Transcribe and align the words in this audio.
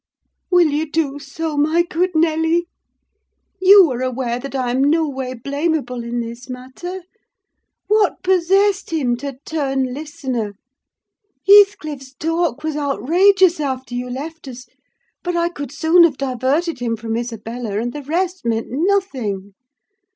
Will 0.49 0.69
you 0.69 0.89
do 0.89 1.19
so, 1.19 1.55
my 1.55 1.83
good 1.83 2.15
Nelly? 2.15 2.65
You 3.61 3.91
are 3.91 4.01
aware 4.01 4.39
that 4.39 4.55
I 4.55 4.71
am 4.71 4.83
no 4.83 5.07
way 5.07 5.35
blamable 5.35 6.03
in 6.03 6.21
this 6.21 6.49
matter. 6.49 7.03
What 7.85 8.23
possessed 8.23 8.89
him 8.89 9.15
to 9.17 9.37
turn 9.45 9.93
listener? 9.93 10.55
Heathcliff's 11.47 12.15
talk 12.15 12.63
was 12.63 12.75
outrageous, 12.75 13.59
after 13.59 13.93
you 13.93 14.09
left 14.09 14.47
us; 14.47 14.65
but 15.21 15.35
I 15.37 15.49
could 15.49 15.71
soon 15.71 16.03
have 16.03 16.17
diverted 16.17 16.79
him 16.79 16.97
from 16.97 17.15
Isabella, 17.15 17.79
and 17.79 17.93
the 17.93 18.01
rest 18.01 18.43
meant 18.43 18.69
nothing. 18.71 19.53